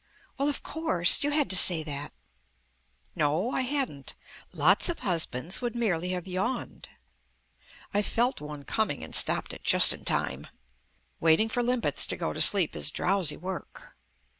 [0.39, 2.11] "Well, of course, you had to say that."
[3.15, 4.15] "No, I hadn't.
[4.51, 6.89] Lots of husbands would merely have yawned."
[7.93, 10.47] I felt one coming and stopped it just in time.
[11.19, 13.95] Waiting for limpets to go to sleep is drowsy work.